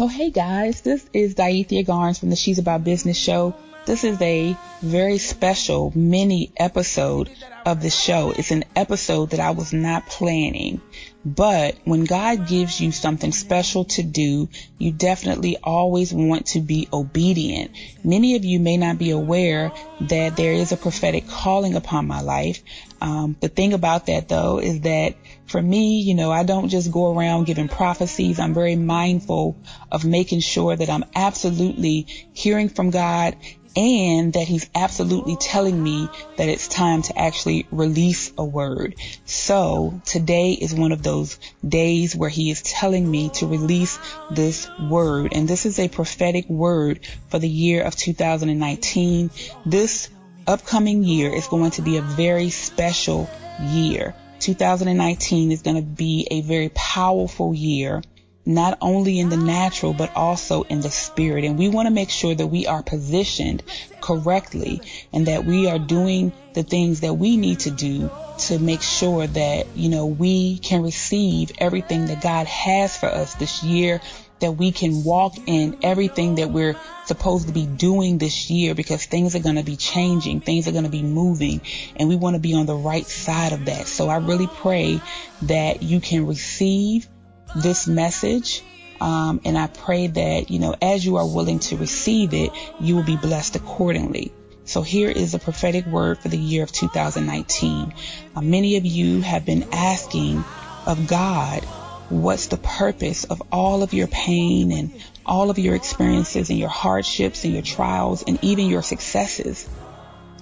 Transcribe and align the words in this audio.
So, 0.00 0.06
hey 0.06 0.30
guys, 0.30 0.80
this 0.80 1.06
is 1.12 1.34
Diethia 1.34 1.84
Garnes 1.84 2.18
from 2.18 2.30
the 2.30 2.36
She's 2.36 2.58
About 2.58 2.84
Business 2.84 3.18
show. 3.18 3.54
This 3.84 4.02
is 4.02 4.18
a 4.22 4.56
very 4.80 5.18
special 5.18 5.92
mini 5.94 6.52
episode 6.56 7.28
of 7.66 7.82
the 7.82 7.90
show. 7.90 8.32
It's 8.34 8.50
an 8.50 8.64
episode 8.74 9.32
that 9.32 9.40
I 9.40 9.50
was 9.50 9.74
not 9.74 10.06
planning. 10.06 10.80
But 11.22 11.76
when 11.84 12.04
God 12.04 12.48
gives 12.48 12.80
you 12.80 12.92
something 12.92 13.30
special 13.30 13.84
to 13.96 14.02
do, 14.02 14.48
you 14.78 14.90
definitely 14.90 15.58
always 15.62 16.14
want 16.14 16.46
to 16.46 16.60
be 16.60 16.88
obedient. 16.90 17.72
Many 18.02 18.36
of 18.36 18.44
you 18.46 18.58
may 18.58 18.78
not 18.78 18.96
be 18.96 19.10
aware 19.10 19.70
that 20.00 20.34
there 20.34 20.54
is 20.54 20.72
a 20.72 20.78
prophetic 20.78 21.28
calling 21.28 21.74
upon 21.74 22.06
my 22.06 22.22
life. 22.22 22.62
Um, 23.02 23.36
the 23.40 23.48
thing 23.48 23.74
about 23.74 24.06
that 24.06 24.28
though 24.28 24.60
is 24.60 24.80
that 24.80 25.16
for 25.50 25.60
me, 25.60 26.00
you 26.00 26.14
know, 26.14 26.30
I 26.30 26.44
don't 26.44 26.68
just 26.68 26.92
go 26.92 27.12
around 27.12 27.44
giving 27.44 27.68
prophecies. 27.68 28.38
I'm 28.38 28.54
very 28.54 28.76
mindful 28.76 29.56
of 29.90 30.04
making 30.04 30.40
sure 30.40 30.76
that 30.76 30.88
I'm 30.88 31.04
absolutely 31.14 32.06
hearing 32.32 32.68
from 32.68 32.90
God 32.90 33.36
and 33.76 34.32
that 34.32 34.46
he's 34.46 34.68
absolutely 34.74 35.36
telling 35.36 35.80
me 35.82 36.08
that 36.36 36.48
it's 36.48 36.68
time 36.68 37.02
to 37.02 37.18
actually 37.18 37.66
release 37.70 38.32
a 38.38 38.44
word. 38.44 38.94
So 39.24 40.00
today 40.04 40.52
is 40.52 40.74
one 40.74 40.92
of 40.92 41.02
those 41.02 41.38
days 41.66 42.14
where 42.14 42.30
he 42.30 42.50
is 42.50 42.62
telling 42.62 43.08
me 43.08 43.30
to 43.30 43.46
release 43.46 43.98
this 44.30 44.68
word. 44.78 45.32
And 45.32 45.48
this 45.48 45.66
is 45.66 45.78
a 45.78 45.88
prophetic 45.88 46.48
word 46.48 47.00
for 47.28 47.38
the 47.38 47.48
year 47.48 47.82
of 47.82 47.96
2019. 47.96 49.30
This 49.66 50.08
upcoming 50.46 51.02
year 51.02 51.32
is 51.32 51.46
going 51.48 51.72
to 51.72 51.82
be 51.82 51.96
a 51.96 52.02
very 52.02 52.50
special 52.50 53.28
year. 53.60 54.14
2019 54.40 55.52
is 55.52 55.62
going 55.62 55.76
to 55.76 55.82
be 55.82 56.26
a 56.30 56.40
very 56.40 56.70
powerful 56.70 57.54
year 57.54 58.02
not 58.46 58.78
only 58.80 59.20
in 59.20 59.28
the 59.28 59.36
natural, 59.36 59.92
but 59.92 60.14
also 60.16 60.62
in 60.64 60.80
the 60.80 60.90
spirit. 60.90 61.44
And 61.44 61.58
we 61.58 61.68
want 61.68 61.86
to 61.86 61.94
make 61.94 62.10
sure 62.10 62.34
that 62.34 62.46
we 62.46 62.66
are 62.66 62.82
positioned 62.82 63.62
correctly 64.00 64.80
and 65.12 65.26
that 65.26 65.44
we 65.44 65.68
are 65.68 65.78
doing 65.78 66.32
the 66.54 66.62
things 66.62 67.00
that 67.00 67.14
we 67.14 67.36
need 67.36 67.60
to 67.60 67.70
do 67.70 68.10
to 68.38 68.58
make 68.58 68.82
sure 68.82 69.26
that, 69.26 69.76
you 69.76 69.90
know, 69.90 70.06
we 70.06 70.58
can 70.58 70.82
receive 70.82 71.52
everything 71.58 72.06
that 72.06 72.22
God 72.22 72.46
has 72.46 72.96
for 72.96 73.06
us 73.06 73.34
this 73.34 73.62
year, 73.62 74.00
that 74.40 74.52
we 74.52 74.72
can 74.72 75.04
walk 75.04 75.36
in 75.46 75.78
everything 75.82 76.36
that 76.36 76.50
we're 76.50 76.76
supposed 77.04 77.46
to 77.46 77.52
be 77.52 77.66
doing 77.66 78.18
this 78.18 78.50
year 78.50 78.74
because 78.74 79.04
things 79.04 79.34
are 79.34 79.40
going 79.40 79.56
to 79.56 79.64
be 79.64 79.76
changing, 79.76 80.40
things 80.40 80.66
are 80.68 80.72
going 80.72 80.84
to 80.84 80.90
be 80.90 81.02
moving, 81.02 81.60
and 81.96 82.08
we 82.08 82.16
want 82.16 82.34
to 82.34 82.40
be 82.40 82.54
on 82.54 82.66
the 82.66 82.74
right 82.74 83.06
side 83.06 83.52
of 83.52 83.66
that. 83.66 83.86
So 83.86 84.08
I 84.08 84.16
really 84.18 84.48
pray 84.48 85.00
that 85.42 85.82
you 85.82 86.00
can 86.00 86.26
receive 86.26 87.06
this 87.54 87.86
message. 87.86 88.62
Um, 89.00 89.40
and 89.46 89.56
I 89.56 89.66
pray 89.66 90.08
that, 90.08 90.50
you 90.50 90.58
know, 90.58 90.74
as 90.80 91.04
you 91.04 91.16
are 91.16 91.26
willing 91.26 91.58
to 91.60 91.76
receive 91.76 92.34
it, 92.34 92.52
you 92.80 92.96
will 92.96 93.02
be 93.02 93.16
blessed 93.16 93.56
accordingly. 93.56 94.32
So 94.64 94.82
here 94.82 95.10
is 95.10 95.34
a 95.34 95.38
prophetic 95.38 95.86
word 95.86 96.18
for 96.18 96.28
the 96.28 96.38
year 96.38 96.62
of 96.62 96.70
2019. 96.70 97.94
Uh, 98.36 98.40
many 98.40 98.76
of 98.76 98.84
you 98.84 99.20
have 99.20 99.44
been 99.44 99.66
asking 99.72 100.44
of 100.86 101.08
God, 101.08 101.66
what's 102.10 102.48
the 102.48 102.56
purpose 102.56 103.24
of 103.24 103.42
all 103.52 103.82
of 103.82 103.94
your 103.94 104.08
pain 104.08 104.72
and 104.72 105.02
all 105.24 105.50
of 105.50 105.58
your 105.58 105.74
experiences 105.74 106.50
and 106.50 106.58
your 106.58 106.68
hardships 106.68 107.44
and 107.44 107.52
your 107.52 107.62
trials 107.62 108.24
and 108.26 108.38
even 108.42 108.66
your 108.66 108.82
successes? 108.82 109.68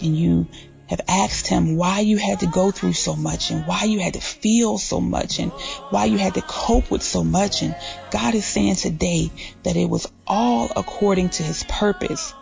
And 0.00 0.16
you 0.16 0.46
have 0.88 1.00
asked 1.08 1.48
him 1.48 1.76
why 1.76 2.00
you 2.00 2.16
had 2.16 2.40
to 2.40 2.46
go 2.46 2.70
through 2.70 2.92
so 2.92 3.16
much 3.16 3.50
and 3.50 3.66
why 3.66 3.84
you 3.84 3.98
had 3.98 4.14
to 4.14 4.20
feel 4.20 4.78
so 4.78 5.00
much 5.00 5.40
and 5.40 5.50
why 5.90 6.04
you 6.04 6.18
had 6.18 6.34
to 6.34 6.42
cope 6.42 6.90
with 6.90 7.02
so 7.02 7.24
much. 7.24 7.62
And 7.62 7.74
God 8.10 8.34
is 8.34 8.44
saying 8.44 8.76
today 8.76 9.30
that 9.64 9.76
it 9.76 9.90
was 9.90 10.10
all 10.26 10.70
according 10.76 11.30
to 11.30 11.42
his 11.42 11.64
purpose. 11.64 12.32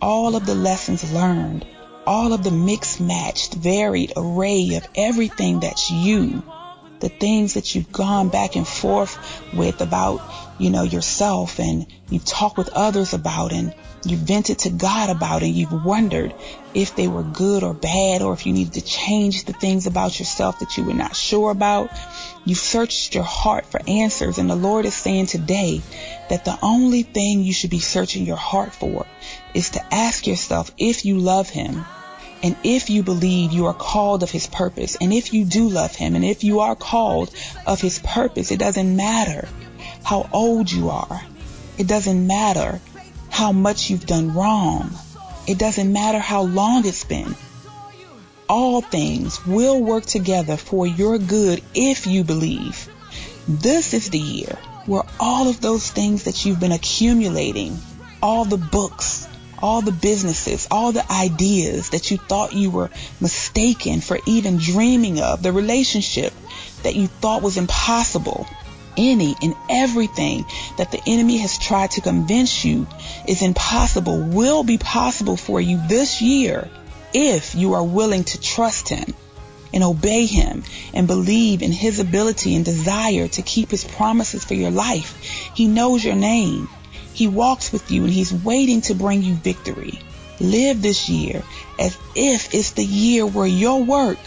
All 0.00 0.34
of 0.34 0.46
the 0.46 0.56
lessons 0.56 1.12
learned, 1.12 1.64
all 2.04 2.32
of 2.32 2.42
the 2.42 2.50
mixed 2.50 3.00
matched, 3.00 3.54
varied 3.54 4.12
array 4.16 4.74
of 4.74 4.88
everything 4.96 5.60
that's 5.60 5.88
you, 5.92 6.42
the 7.02 7.08
things 7.08 7.54
that 7.54 7.74
you've 7.74 7.92
gone 7.92 8.28
back 8.28 8.54
and 8.56 8.66
forth 8.66 9.18
with 9.52 9.80
about, 9.80 10.22
you 10.58 10.70
know, 10.70 10.84
yourself 10.84 11.58
and 11.58 11.86
you've 12.08 12.24
talked 12.24 12.56
with 12.56 12.70
others 12.70 13.12
about 13.12 13.52
and 13.52 13.74
you 14.04 14.16
vented 14.16 14.60
to 14.60 14.70
God 14.70 15.10
about 15.10 15.42
and 15.42 15.52
you've 15.52 15.84
wondered 15.84 16.32
if 16.74 16.94
they 16.94 17.08
were 17.08 17.24
good 17.24 17.64
or 17.64 17.74
bad 17.74 18.22
or 18.22 18.32
if 18.32 18.46
you 18.46 18.52
needed 18.52 18.74
to 18.74 18.80
change 18.80 19.44
the 19.44 19.52
things 19.52 19.86
about 19.86 20.18
yourself 20.18 20.60
that 20.60 20.76
you 20.76 20.84
were 20.84 20.94
not 20.94 21.16
sure 21.16 21.50
about. 21.50 21.90
You've 22.44 22.58
searched 22.58 23.16
your 23.16 23.24
heart 23.24 23.66
for 23.66 23.80
answers 23.88 24.38
and 24.38 24.48
the 24.48 24.56
Lord 24.56 24.86
is 24.86 24.94
saying 24.94 25.26
today 25.26 25.82
that 26.30 26.44
the 26.44 26.56
only 26.62 27.02
thing 27.02 27.42
you 27.42 27.52
should 27.52 27.70
be 27.70 27.80
searching 27.80 28.24
your 28.24 28.36
heart 28.36 28.72
for 28.72 29.06
is 29.54 29.70
to 29.70 29.94
ask 29.94 30.28
yourself 30.28 30.70
if 30.78 31.04
you 31.04 31.18
love 31.18 31.50
Him 31.50 31.84
and 32.42 32.56
if 32.64 32.90
you 32.90 33.02
believe 33.02 33.52
you 33.52 33.66
are 33.66 33.74
called 33.74 34.22
of 34.22 34.30
His 34.30 34.46
purpose 34.46 34.96
and 35.00 35.12
if 35.12 35.32
you 35.32 35.44
do 35.44 35.68
love 35.68 35.94
Him 35.94 36.16
and 36.16 36.24
if 36.24 36.42
you 36.44 36.60
are 36.60 36.74
called 36.74 37.32
of 37.66 37.80
His 37.80 37.98
purpose, 38.00 38.50
it 38.50 38.58
doesn't 38.58 38.96
matter 38.96 39.48
how 40.04 40.28
old 40.32 40.70
you 40.70 40.90
are. 40.90 41.22
It 41.78 41.86
doesn't 41.86 42.26
matter 42.26 42.80
how 43.30 43.52
much 43.52 43.90
you've 43.90 44.06
done 44.06 44.34
wrong. 44.34 44.90
It 45.46 45.58
doesn't 45.58 45.92
matter 45.92 46.18
how 46.18 46.42
long 46.42 46.86
it's 46.86 47.04
been. 47.04 47.34
All 48.48 48.80
things 48.80 49.44
will 49.46 49.82
work 49.82 50.04
together 50.04 50.56
for 50.56 50.86
your 50.86 51.18
good 51.18 51.62
if 51.74 52.06
you 52.06 52.24
believe. 52.24 52.88
This 53.48 53.94
is 53.94 54.10
the 54.10 54.18
year 54.18 54.58
where 54.86 55.04
all 55.18 55.48
of 55.48 55.60
those 55.60 55.90
things 55.90 56.24
that 56.24 56.44
you've 56.44 56.60
been 56.60 56.72
accumulating, 56.72 57.78
all 58.22 58.44
the 58.44 58.58
books, 58.58 59.26
all 59.62 59.80
the 59.80 59.92
businesses, 59.92 60.66
all 60.70 60.92
the 60.92 61.10
ideas 61.10 61.90
that 61.90 62.10
you 62.10 62.16
thought 62.16 62.52
you 62.52 62.70
were 62.70 62.90
mistaken 63.20 64.00
for 64.00 64.18
even 64.26 64.58
dreaming 64.58 65.20
of, 65.20 65.42
the 65.42 65.52
relationship 65.52 66.32
that 66.82 66.96
you 66.96 67.06
thought 67.06 67.42
was 67.42 67.56
impossible, 67.56 68.46
any 68.96 69.34
and 69.40 69.54
everything 69.70 70.44
that 70.76 70.90
the 70.90 71.00
enemy 71.06 71.38
has 71.38 71.58
tried 71.58 71.92
to 71.92 72.00
convince 72.00 72.64
you 72.64 72.86
is 73.26 73.42
impossible 73.42 74.20
will 74.20 74.64
be 74.64 74.78
possible 74.78 75.36
for 75.36 75.60
you 75.60 75.80
this 75.88 76.20
year 76.20 76.68
if 77.14 77.54
you 77.54 77.74
are 77.74 77.84
willing 77.84 78.24
to 78.24 78.40
trust 78.40 78.88
him 78.88 79.14
and 79.72 79.82
obey 79.82 80.26
him 80.26 80.62
and 80.92 81.06
believe 81.06 81.62
in 81.62 81.72
his 81.72 81.98
ability 81.98 82.54
and 82.54 82.64
desire 82.64 83.28
to 83.28 83.42
keep 83.42 83.70
his 83.70 83.84
promises 83.84 84.44
for 84.44 84.54
your 84.54 84.70
life. 84.70 85.18
He 85.54 85.66
knows 85.66 86.04
your 86.04 86.14
name. 86.14 86.68
He 87.14 87.28
walks 87.28 87.72
with 87.72 87.90
you 87.90 88.04
and 88.04 88.12
he's 88.12 88.32
waiting 88.32 88.80
to 88.82 88.94
bring 88.94 89.22
you 89.22 89.34
victory. 89.34 90.00
Live 90.40 90.82
this 90.82 91.08
year 91.08 91.42
as 91.78 91.96
if 92.14 92.54
it's 92.54 92.72
the 92.72 92.84
year 92.84 93.26
where 93.26 93.46
your 93.46 93.84
work 93.84 94.18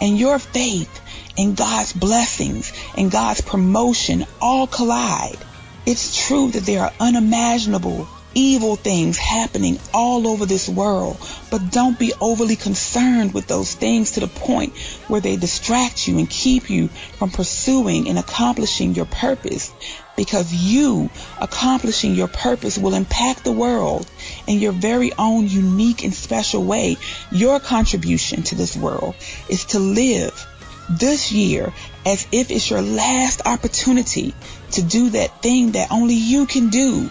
and 0.00 0.18
your 0.18 0.38
faith 0.38 1.00
and 1.38 1.56
God's 1.56 1.92
blessings 1.92 2.72
and 2.96 3.10
God's 3.10 3.40
promotion 3.40 4.26
all 4.40 4.66
collide. 4.66 5.38
It's 5.86 6.26
true 6.26 6.50
that 6.50 6.66
there 6.66 6.82
are 6.82 6.92
unimaginable 6.98 8.08
evil 8.36 8.76
things 8.76 9.16
happening 9.16 9.80
all 9.94 10.28
over 10.28 10.44
this 10.44 10.68
world, 10.68 11.16
but 11.50 11.70
don't 11.70 11.98
be 11.98 12.12
overly 12.20 12.54
concerned 12.54 13.32
with 13.32 13.46
those 13.46 13.74
things 13.74 14.12
to 14.12 14.20
the 14.20 14.28
point 14.28 14.76
where 15.08 15.22
they 15.22 15.36
distract 15.36 16.06
you 16.06 16.18
and 16.18 16.28
keep 16.28 16.68
you 16.68 16.88
from 16.88 17.30
pursuing 17.30 18.08
and 18.10 18.18
accomplishing 18.18 18.94
your 18.94 19.06
purpose 19.06 19.72
because 20.16 20.52
you 20.52 21.08
accomplishing 21.40 22.14
your 22.14 22.28
purpose 22.28 22.76
will 22.76 22.94
impact 22.94 23.42
the 23.42 23.52
world 23.52 24.06
in 24.46 24.58
your 24.58 24.72
very 24.72 25.12
own 25.18 25.48
unique 25.48 26.04
and 26.04 26.14
special 26.14 26.62
way. 26.62 26.98
Your 27.32 27.58
contribution 27.58 28.42
to 28.44 28.54
this 28.54 28.76
world 28.76 29.14
is 29.48 29.64
to 29.66 29.78
live 29.78 30.46
this 30.90 31.32
year 31.32 31.72
as 32.04 32.26
if 32.32 32.50
it's 32.50 32.70
your 32.70 32.82
last 32.82 33.42
opportunity 33.46 34.34
to 34.72 34.82
do 34.82 35.10
that 35.10 35.42
thing 35.42 35.72
that 35.72 35.90
only 35.90 36.14
you 36.14 36.46
can 36.46 36.68
do. 36.68 37.10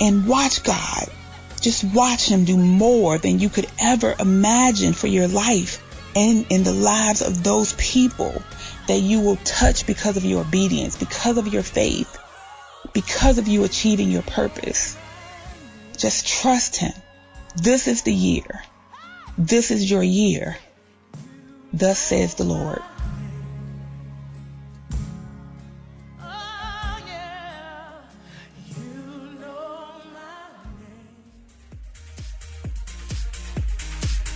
And 0.00 0.26
watch 0.26 0.62
God. 0.62 1.06
Just 1.60 1.84
watch 1.84 2.28
Him 2.28 2.44
do 2.44 2.56
more 2.56 3.18
than 3.18 3.38
you 3.38 3.48
could 3.48 3.66
ever 3.80 4.14
imagine 4.18 4.92
for 4.92 5.06
your 5.06 5.28
life 5.28 5.82
and 6.14 6.46
in 6.50 6.62
the 6.62 6.72
lives 6.72 7.22
of 7.22 7.42
those 7.42 7.72
people 7.74 8.42
that 8.86 8.98
you 8.98 9.20
will 9.20 9.36
touch 9.36 9.86
because 9.86 10.16
of 10.16 10.24
your 10.24 10.42
obedience, 10.42 10.96
because 10.96 11.38
of 11.38 11.48
your 11.48 11.62
faith, 11.62 12.18
because 12.92 13.38
of 13.38 13.48
you 13.48 13.64
achieving 13.64 14.10
your 14.10 14.22
purpose. 14.22 14.96
Just 15.96 16.26
trust 16.26 16.76
Him. 16.76 16.92
This 17.56 17.88
is 17.88 18.02
the 18.02 18.12
year. 18.12 18.62
This 19.38 19.70
is 19.70 19.90
your 19.90 20.02
year. 20.02 20.56
Thus 21.72 21.98
says 21.98 22.34
the 22.34 22.44
Lord. 22.44 22.82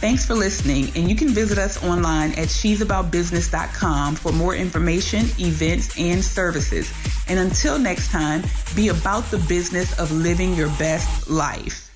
Thanks 0.01 0.25
for 0.25 0.37
listening, 0.37 0.93
and 0.95 1.11
you 1.11 1.17
can 1.17 1.31
visit 1.31 1.59
us 1.59 1.83
online 1.83 2.31
at 2.35 2.49
she'saboutbusiness.com 2.49 4.15
for 4.15 4.31
more 4.31 4.55
information, 4.55 5.27
events, 5.41 5.99
and 5.99 6.25
services. 6.25 6.93
And 7.27 7.41
until 7.41 7.81
next 7.81 8.13
time, 8.13 8.45
be 8.77 8.89
about 8.89 9.25
the 9.33 9.39
business 9.49 9.99
of 9.99 10.13
living 10.13 10.55
your 10.55 10.69
best 10.79 11.29
life. 11.29 11.88